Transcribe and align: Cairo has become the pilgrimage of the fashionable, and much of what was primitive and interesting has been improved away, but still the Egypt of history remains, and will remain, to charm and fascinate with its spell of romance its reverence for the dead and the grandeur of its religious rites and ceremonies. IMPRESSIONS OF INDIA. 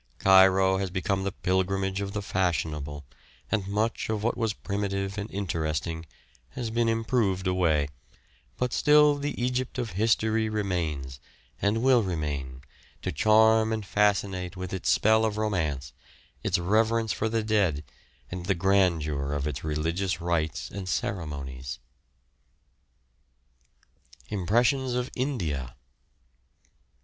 Cairo 0.17 0.79
has 0.79 0.89
become 0.89 1.23
the 1.23 1.31
pilgrimage 1.31 2.01
of 2.01 2.13
the 2.13 2.23
fashionable, 2.23 3.05
and 3.51 3.67
much 3.67 4.09
of 4.09 4.23
what 4.23 4.35
was 4.35 4.51
primitive 4.51 5.15
and 5.15 5.29
interesting 5.29 6.07
has 6.53 6.71
been 6.71 6.89
improved 6.89 7.45
away, 7.45 7.87
but 8.57 8.73
still 8.73 9.13
the 9.13 9.39
Egypt 9.39 9.77
of 9.77 9.91
history 9.91 10.49
remains, 10.49 11.19
and 11.61 11.83
will 11.83 12.01
remain, 12.01 12.63
to 13.03 13.11
charm 13.11 13.71
and 13.71 13.85
fascinate 13.85 14.57
with 14.57 14.73
its 14.73 14.89
spell 14.89 15.23
of 15.23 15.37
romance 15.37 15.93
its 16.41 16.57
reverence 16.57 17.13
for 17.13 17.29
the 17.29 17.43
dead 17.43 17.83
and 18.31 18.47
the 18.47 18.55
grandeur 18.55 19.33
of 19.33 19.45
its 19.45 19.63
religious 19.63 20.19
rites 20.19 20.71
and 20.71 20.89
ceremonies. 20.89 21.77
IMPRESSIONS 24.31 24.95
OF 24.95 25.11
INDIA. 25.15 25.75